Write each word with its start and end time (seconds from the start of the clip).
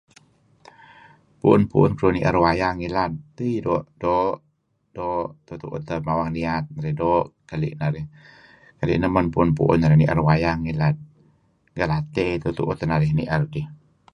Pu'un-pu'un 1.39 1.91
keduih 1.97 2.13
ni'er 2.15 2.37
wayang 2.43 2.77
ngilad 2.79 3.13
tei 3.37 3.55
doo' 3.65 3.85
doo' 4.01 4.39
doo' 4.95 5.29
tu'u-tu'uh 5.45 5.81
teh 5.87 5.99
mawang 6.07 6.29
niyat 6.35 6.65
narih 6.75 6.95
doo' 6.99 7.25
keli' 7.49 7.77
narih. 7.81 8.05
Kadi' 8.77 8.99
neh 9.01 9.11
men 9.13 9.27
pu'un-pu'un 9.33 9.79
narih 9.81 9.99
ni'er 9.99 10.19
wayang 10.27 10.59
ngilad 10.63 10.95
gelatey 11.77 12.31
tu'uh-tu'uh 12.41 12.75
neh 12.77 12.89
narih 12.91 13.11
ni'er 13.17 13.43
dih. 13.53 13.65